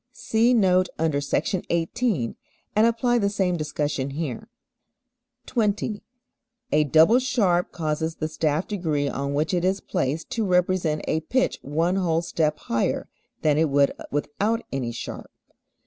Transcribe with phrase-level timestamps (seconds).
[0.13, 1.45] (See note under Sec.
[1.69, 2.35] 18
[2.75, 4.49] and apply the same discussion here.)
[5.45, 6.01] 20.
[6.71, 11.19] A double sharp causes the staff degree on which it is placed to represent a
[11.19, 13.09] pitch one whole step higher
[13.43, 15.29] than it would without any sharp.